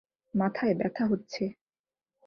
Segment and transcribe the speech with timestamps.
[0.33, 1.43] মাথায় ব্যথা হচ্ছে।